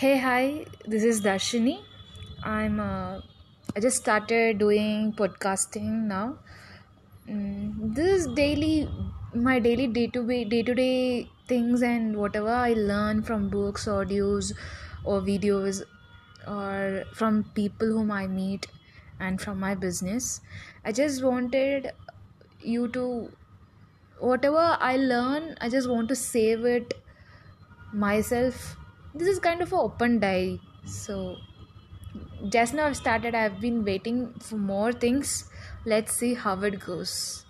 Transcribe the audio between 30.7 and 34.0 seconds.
so just now i've started i've been